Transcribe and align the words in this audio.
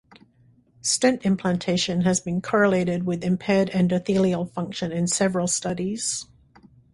Stent 0.81 1.27
implantation 1.27 2.01
has 2.01 2.19
been 2.19 2.41
correlated 2.41 3.03
with 3.05 3.23
impaired 3.23 3.69
endothelial 3.69 4.51
function 4.51 4.91
in 4.91 5.05
several 5.05 5.45
studies. 5.45 6.25